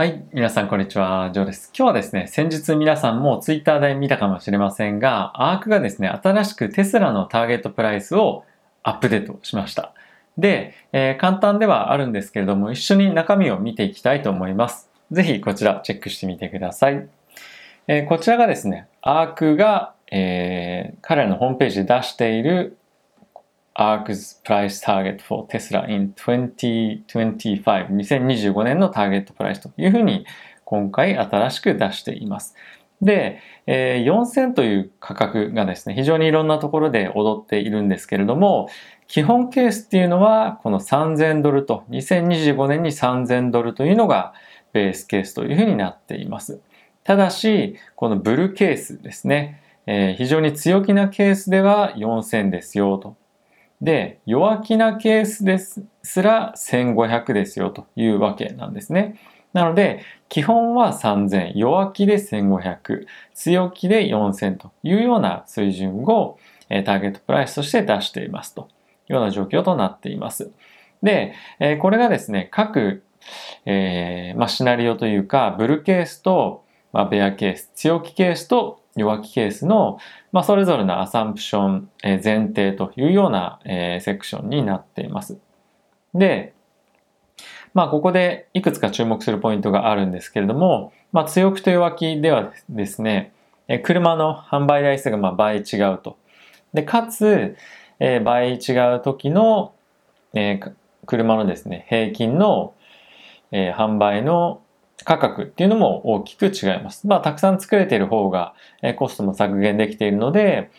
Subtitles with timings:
[0.00, 0.24] はい。
[0.32, 1.30] 皆さん、こんにちは。
[1.30, 1.70] ジョーです。
[1.76, 8.46] 今日はですね、先日皆さんもツイッターで見たかもしれませんが、アークがですね、新しくテスラのターゲットプライスを
[8.82, 9.92] アップデートしました。
[10.38, 14.88] で、えー簡単ではあるんですけれども、一緒に中身を見ていきたいと思います。
[15.12, 17.06] ぜひこちらチェックしてみてください。
[17.86, 22.78] えーこちらがですね、アークが、えー彼らのホームページで出している
[23.80, 30.26] ARK's Price Target for Tesla in 2025 2025年のターゲットプライスというふうに
[30.64, 32.54] 今回新しく出しています。
[33.00, 38.68] で、えー4000という価格がですね、非常にいろんなところで踊っているんですけれども、
[39.08, 44.34] 基本ケースっていうのはこの3000ドルと2025年に3000ドルというのが
[44.74, 46.60] ベースケースというふうになっています。
[47.02, 53.16] ただし、このブルーケースですね、非常に強気なケースでは4000ですよと。
[53.80, 55.82] で、弱気なケースです
[56.22, 59.18] ら1500ですよというわけなんですね。
[59.52, 68.68] なので、基本は3000、弱気で1500、強気で4000というような水準をターゲットプライスとして出していますと
[69.08, 70.50] いうような状況となっています。
[71.02, 71.34] で、
[71.80, 73.02] これがですね、各、
[73.64, 79.98] えー、シナリオというか、ブルケースと、まあ、ベアケース、強気ケースと弱気ケースの、
[80.32, 85.38] まあ、それぞれのアサンプション、えー前提というような、えーセクションになっています。
[86.14, 86.52] で、
[87.72, 93.32] まあ、ここでいくつか注目するポイントがあるんですけれども、まあ、強気と弱気ではですね、
[93.68, 96.16] えー車の販売台数がまあ倍違うと。
[96.72, 97.56] で、かつ、
[98.00, 99.72] えー倍違う時の、
[100.34, 100.72] えー
[101.06, 102.74] 車のですね、平均の、
[103.52, 104.62] えー販売の
[105.04, 107.06] 価格っていうのも大きく違います。
[107.06, 110.70] まあ、たくさん作れている方が、えコストも削減できているので、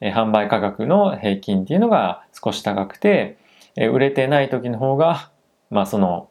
[0.00, 3.38] え販売価格の平均っていうのが少し高くて、
[3.76, 5.30] え売れてない時の方が、
[5.70, 6.28] まあ、その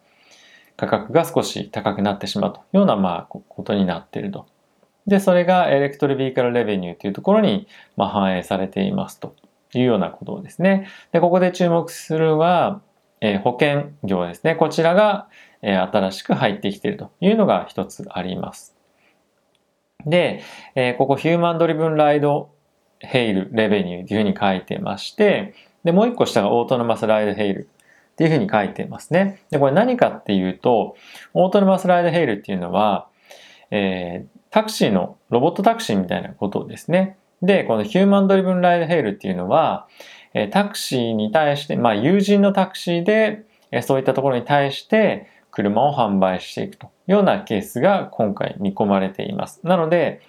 [0.78, 4.46] 価格が少し高くなってしまうというような、まあ、ことになっていると。
[5.08, 9.36] で、それがエレクトリビーカルレベニューというところに、ま、反映されていますと
[9.74, 10.88] いうようなことですね。
[11.12, 12.82] で、ここで注目するは、
[13.22, 14.56] え保険業ですね。
[14.56, 15.28] こちらが、
[15.66, 18.76] え新しく入ってきているというのが一つあります。
[20.06, 20.44] で、
[20.76, 22.52] えここヒューマンドリブンライド
[23.00, 27.70] ヘイルレベニューというふうに書いてまして、で、もう一個下がオートノマスライドヘイル
[28.14, 29.42] っていうふうに書いてますね。
[29.50, 30.96] で、これ何かっていうと、
[31.34, 33.08] オートノマスライドヘイルっていうのは、
[33.72, 37.18] えータクシーのロボットタクシーみたいなことですね。
[37.42, 39.90] で、このヒューマンドリブンライドヘイルっていうのは、
[40.34, 49.62] えタクシーに対して、まあ友人のタクシーで、えそういったところに対して車を販売していくというようなケースが今回見込まれています。
[49.64, 50.22] なので、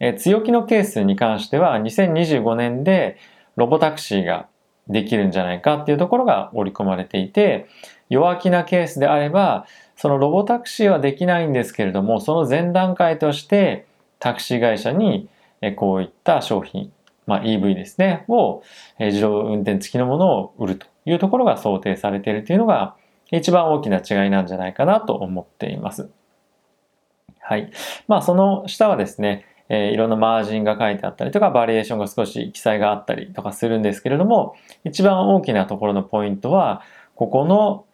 [0.00, 3.16] え強気のケースに関しては2025年で
[3.54, 4.48] ロボタクシーが
[4.88, 7.68] できるんじゃないかっていうところが織り込まれていて、
[8.08, 9.66] 弱気なケースであれば、
[9.96, 13.86] そのロボタクシーはできないんですけれども、その前段階として
[14.18, 15.28] タクシー会社に
[15.76, 16.92] こういった商品、
[17.28, 18.64] まあ、EV ですね、を
[18.98, 22.96] 自動運転付きのものを売るというところが想定されているというのが
[23.38, 26.10] 一番大きな違いなんじゃないかなと思っています。
[27.40, 27.70] はい。
[28.06, 34.54] まあその下はですね、えーいろんなマージンが書いてあったりとか、バリエーションが少し記載があったりとかするんですけれども、
[34.84, 36.82] 一番大きなところのポイントは、
[37.14, 37.84] ここの、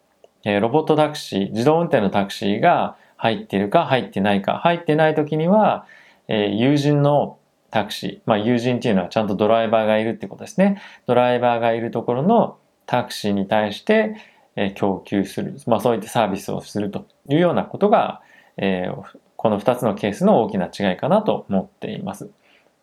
[0.43, 5.85] えーロボットタクシー、自動運転のタクシーが入ってるか入ってないか、入ってない時には、
[6.27, 7.37] えー友人の
[7.71, 10.81] タクシー、まあ友人っていうのはちゃんとドライバーがいるってことですね。
[11.07, 14.15] ドライバーがいるところのタクシーに対して、
[14.61, 18.21] え供給する、まあそういったサービスをするというようなことが、
[18.57, 18.89] え
[19.37, 22.29] この2つのケースの大きな違いかなと思っています。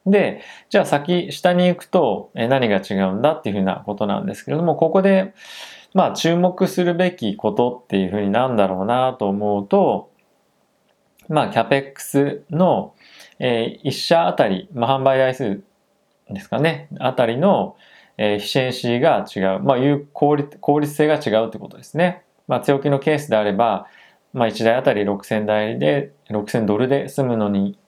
[0.06, 5.34] で、じゃあ先、下に行くと何が違うんだっていうふうなことなんですけれども、ここで、
[5.92, 10.10] まあ注目するべきことっていうふうになんだろうなと思うと、
[11.28, 12.94] まあキャペックスの、
[13.38, 15.62] え1社あたり、まあ販売台数
[16.31, 17.76] ですかね、あたりの、
[18.19, 22.22] えー efficiency が違う、まあいう効率効率性が違うってことですね。
[22.49, 23.87] まあ強気のケースであれば、
[24.32, 27.78] まあ1台あたり6000台で、6000ドルで済むのに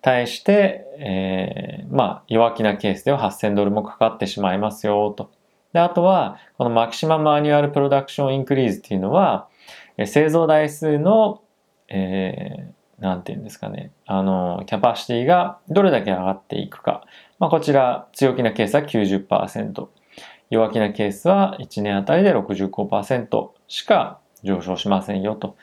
[0.00, 5.30] 対して、えーまあ弱気なケースでは8000ドルもかかってしまいますよと。
[5.72, 9.48] で、あとは、この maximum annual production increase っていうのは、
[9.96, 11.42] え製造台数の、
[11.88, 17.04] えーなんていうんですかね、あの、キャパシティがどれだけ上がっていくか。
[17.40, 19.88] まあ、こちら、強気なケースは90%、
[20.50, 25.56] 弱気なケースは1年あたりで65%しか上昇しませんよと。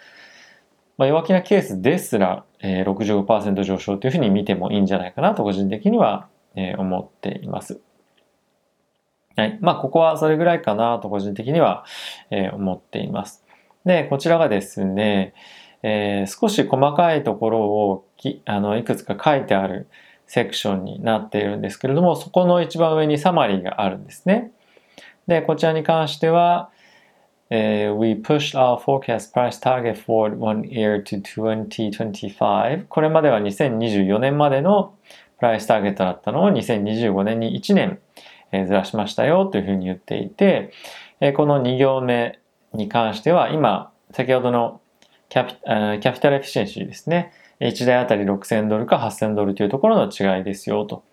[0.98, 7.80] まあ、弱気なケースですら、えー、65%上昇というふうに見てもいいんじゃないかなと個人的には、えー思っています。
[9.38, 9.58] はい。
[9.62, 11.86] まあ、ここはそれぐらいかなと個人的には、
[12.32, 13.46] えー思っています。
[13.86, 15.34] で、こちらがですね、
[15.84, 19.88] えー、少し細かいところをきあのいくつか書いてある
[20.28, 24.52] セクションになっているんですけれども、そこの一番上にサマリーがあるんですね。
[25.28, 26.70] で、こちらに関しては、
[27.50, 32.86] えー、We pushed our forecast price target for one year to 2025.
[32.88, 34.94] これまでは2024年までの
[35.40, 38.00] プライスターゲットだったのを2025年に1年、
[38.52, 40.72] えー、ずらしましたよというふうに言っていて、
[41.22, 42.40] えー、この2行目
[42.74, 44.82] に関しては今、先ほどの
[45.30, 47.32] キャピキャピタルエフィシェンシーですね。
[47.60, 51.04] 1台あたり6000ドルか8000ドルというところの違いですよと。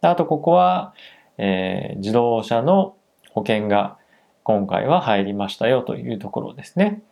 [0.00, 0.94] あとここは、
[1.38, 2.96] えー、自動車の
[3.30, 3.98] 保険が
[4.44, 7.02] 今回は入りましたよというところですね。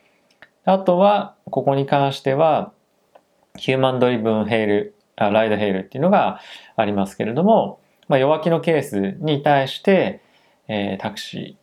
[0.64, 2.73] あとは、ここに関しては、
[3.56, 6.41] ヒューマンドリブンヘイル、あライドヘイルっていうのが
[6.76, 10.20] ありますけれども、まあ、弱気のケースに対して、
[10.69, 11.56] えー、タクシ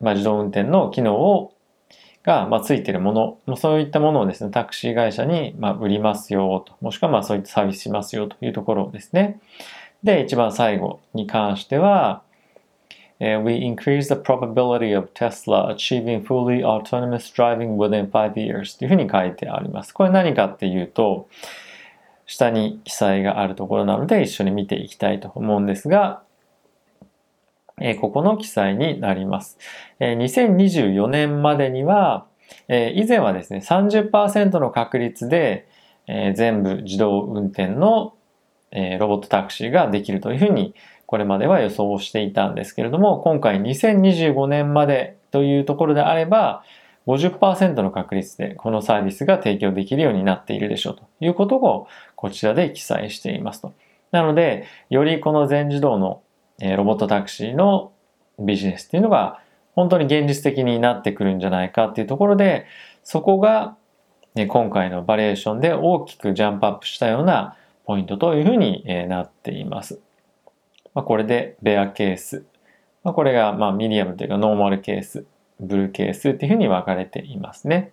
[0.00, 1.52] ー、まあ、自動運転の機能を
[2.28, 9.40] が、まあ、ついているもの、そういったものをですね、タクシー会社に、まあ、売りますよと、もしくはまあそういったサービスしますよというところですね。
[10.04, 12.20] で、一番最後に関しては、
[13.18, 19.94] We increase the probability of Tesla achieving fully autonomous driving within five years というふうに書いてあります。
[19.94, 21.28] これ何かっていうと、
[22.26, 26.20] 下に記載があるところなので一緒に見ていきたいと思うんですが、
[27.80, 29.58] えここの記載になります。
[30.00, 32.26] え2024年までには、
[32.68, 35.68] え以前はですね、30%の確率で、
[36.06, 38.14] え全部自動運転の、
[38.70, 40.74] えロボットタクシーができるというふうに
[41.08, 46.62] これまでは予想をしていたんですけれども、今回2025年までというところであれば、
[47.06, 53.72] 50%の確率でこのサービスが提供できるようになっているでしょうということをこちらで記載していますと。
[54.10, 56.20] なので、よりこの全自動の
[56.60, 57.92] えロボットタクシーの
[58.38, 59.40] ビジネスっていうのが
[59.74, 62.66] 本当に現実的になってくるんじゃないかっていうところで
[63.04, 63.76] そこが、
[64.34, 70.00] ね、今回のバリュエーションで大きくジャンプアップしたようなポイントというふうになっています。
[70.94, 72.44] ま、これで bear case、
[73.04, 75.24] まあ、これがまミディアムというかノーマルケース、
[75.60, 77.92] bull case っていうふうに分かれていますね。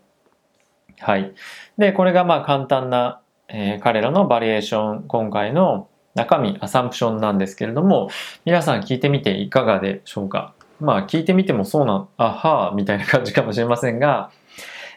[0.99, 1.33] はい。
[1.77, 8.09] で、これがまあ簡単な、え、彼らのバリエーション、今回の中身、アサンプションなんですけれども、
[8.45, 10.53] 皆さん聞いてみていかがでしょうか？
[10.79, 14.31] まあ聞いてみてもそうな、あはーみたいな感じかもしれませんが、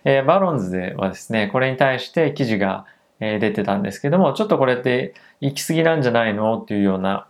[0.05, 2.87] えー、バロンズではですね、これに対して記事が、
[3.21, 6.61] え、出てたんですけども、ちょっとこれって行き過ぎなんじゃないの？
[6.61, 7.27] っていうような、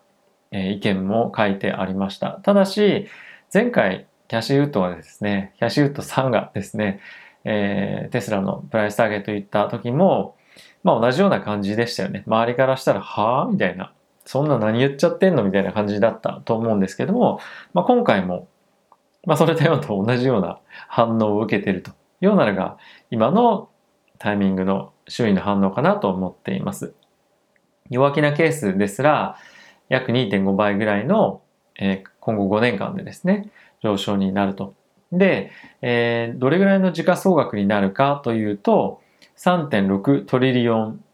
[0.50, 2.40] え、意見も書いてありました。
[2.43, 3.08] ただし、
[3.52, 7.00] 前回キャシーウッドはですね、キャシーウッドさんがですね、
[7.44, 10.37] えー、テスラのプライスターゲット言った時も、
[10.82, 12.25] まあ同じような感じでしたよね。
[12.26, 13.92] 周りからしたら、はぁみたいな。
[14.25, 15.42] そんな何言っちゃってんの？
[15.42, 17.40] みたいな感じだったと思うんですけども、
[17.72, 18.48] まあ今回も、
[19.25, 20.58] まあそれとと同じような
[20.88, 22.76] 反応を受けてるというようなのが、
[23.10, 23.70] 今の
[24.19, 26.92] タイミングの周囲の反応かなと思っています。
[27.90, 29.36] 弱気なケースですら、
[29.88, 31.40] 約2.5倍ぐらいの、
[31.78, 33.50] えー、今後5年間でですね、
[33.82, 34.75] 上昇になると。
[35.10, 39.00] で、えー、どれぐらいの時価総額になるかというと、
[39.38, 41.05] 3.6トリリオン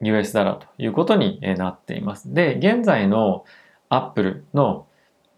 [0.00, 2.34] US ダラということになっています。
[2.34, 3.44] で、現在の
[3.88, 4.86] アップルの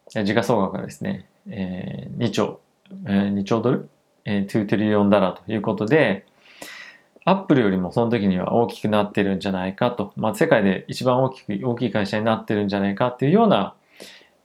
[0.08, 2.60] 時価総額がですね、えー、2兆、
[3.06, 3.88] えー、2兆ドル、
[4.24, 6.26] えー、2トリリオンダラということで、
[7.24, 13.74] アップルよりもその時には大きくなってるんじゃないかと、まあ、世界で一番大きく、大きい会社になってるんじゃないかっていうような、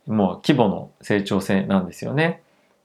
[0.07, 2.41] もう規模の成長性なんですよね。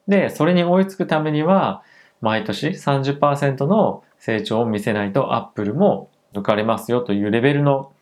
[0.07, 1.83] で、それに追いつくためには、
[2.21, 7.93] 毎年30%の成長を見せないとアップルも抜かれますよというレベルの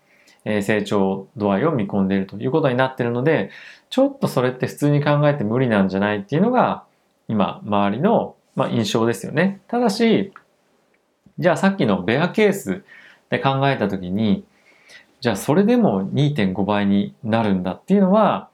[0.47, 3.51] 成長度合いを見込んでいるということになっているので、
[3.91, 6.85] ちょっとそれって普通に考えて無理なんじゃないっていうのが、
[7.29, 9.61] 今、周りの、ま、印象ですよね。
[9.69, 10.33] ただし、
[11.39, 12.85] じゃあさっきのベアケース
[13.29, 14.47] で考えたときに、
[15.21, 18.49] じゃあそれでも2.5倍になるんだっていうのは、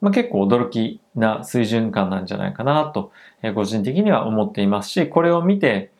[0.00, 3.12] まあ、結構驚きな水準感なんじゃないかなと、
[3.54, 5.90] 個人的には思っていますし、これを見て、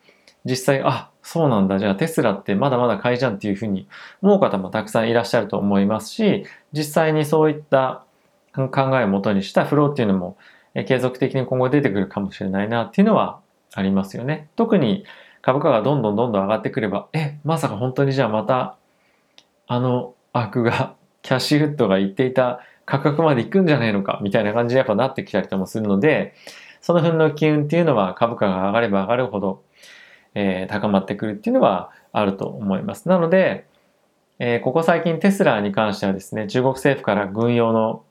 [0.47, 1.79] 実際、あ、そうなんだ。
[1.79, 3.87] じゃあテスラってまだまだ買いじゃんっていうふうに
[4.23, 8.05] 思う方もたくさんいらっしゃると思いますし、実際にそういった
[8.55, 10.37] 考えをもとにしたフローっていうのも
[10.87, 13.41] 継続的に今後出てくるかもしれないなっていうのは
[13.75, 14.49] ありますよね。
[14.57, 15.05] 特に
[15.43, 18.77] 株価がどんどんどんどん上がってくれば、え、まさか本当にじゃあまた
[19.67, 26.35] あのアークがキャッシュフットが言っていた価格まで行くんじゃないのかみたいな感じでやっぱなってきたりともするので、
[26.81, 29.62] その辺の機運っていうのは株価が上がれば上がるほど
[30.35, 33.09] えー、高まってくるっていうのはあると思います。
[33.09, 33.67] なので、
[34.39, 38.03] えー、ここ最近テスラに関してはですね、中国政府から軍用の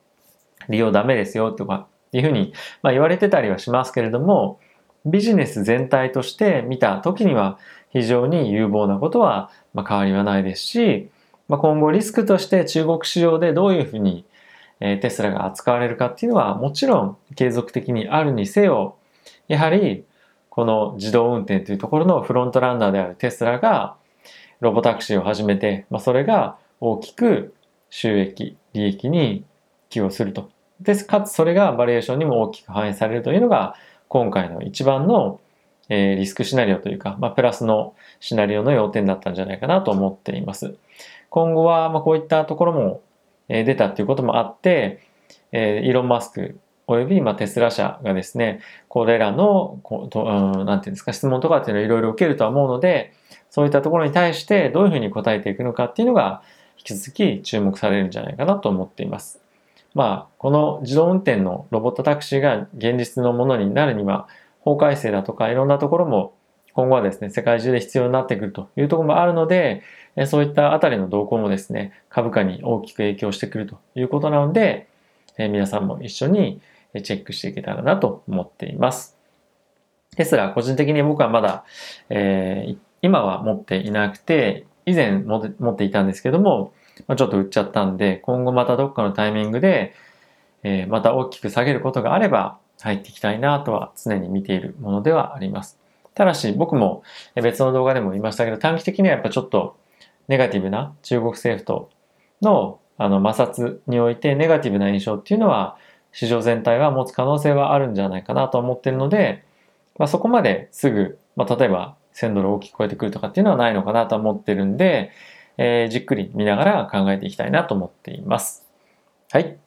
[0.69, 4.59] 利用ダメですよとかいうふうに、まあ、言われてたりはしますけれども、
[5.05, 7.57] ビジネス全体として見た時には
[7.91, 11.09] 非常に有望なことは、まあ、変わりはないですし、
[11.47, 14.25] まあ、今後リスクとして中国市場でどういうふうに、
[14.81, 18.95] えテスラが扱われるかっていうのはもちろん継続的にあるにせよ、
[19.49, 20.05] やはり
[20.59, 23.95] この自動運転というところのフロントランナーであるテスラが
[24.59, 27.55] ロボタクシーを始めて、まあ、それが大きく
[27.89, 29.45] 収益、利益に
[29.87, 30.49] 寄与すると。
[30.81, 33.75] です、かつそれがバリエーションにも大きく反映されるというのが
[34.09, 35.39] 今回の一番の、
[35.87, 40.75] えー、リスクシナリオというか、まあ、プラスのシナリオの要点だったんじゃないかなと思っています。
[41.29, 43.01] 今後は、まあ、こういったところも、
[43.47, 44.99] えー、出たっていうこともあって、
[45.53, 53.13] えー、イーロン・マスクおよび、ま、テスラ社がですね、これらの、こうとうん、なんていうんですか、質問とかっていうのをいろいろ受けるとは思うので、
[53.51, 56.41] そういったところに対してどういうふうに答えていくのかっていうのが、
[56.79, 59.39] 引き続き注目されるんじゃないかなと思っています。
[59.93, 64.27] まあ、この自動運転のロボットタクシーが現実のものになるには、
[64.61, 66.33] 法改正だとかいろんなところも
[66.73, 69.83] 今後はですね、世界中で必要になってくるというところもあるので、
[70.25, 74.87] そういったあたりの動向もですね、株価に大きく影響してくるということなので、
[75.37, 76.61] 皆さんも一緒に
[77.03, 79.17] チェックしていけたらなと思っています。
[80.15, 81.63] テスラ、個人的に僕はまだ、
[82.09, 86.73] えー、今は持っていなくて、以前持っていたんですけども、
[87.07, 89.93] ま、ちょっと売っちゃったんで、今後またどっかのタイミングで、
[90.63, 95.79] えー、また大きく下げることがあれば入っていきたいなとは常に見ているものではあります。
[96.15, 97.03] ただし僕も
[97.35, 99.77] 別の動画でも言いましたけど短期的にはやっぱちょっと
[100.27, 101.89] ネガティブな中国政府と
[102.41, 105.77] のあの摩擦においてネガティブな印象っていうのは
[106.11, 109.43] 市場全体は持つ可能性はあるんじゃないかなと思ってるので、
[109.97, 115.11] まあ、そこまですぐ、まあ、例えば1000ドル大きく超えてくるとかっていうのはないのかなと思ってるんで、
[115.57, 118.65] えー、じっくり見ながら考えていきたいなと思っています。
[119.31, 119.57] はい。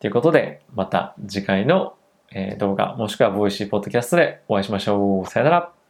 [0.00, 1.94] ということで、また次回の
[2.58, 5.26] 動画、もしくはボイシーポッドキャストでお会いしましょう。
[5.26, 5.81] さよなら。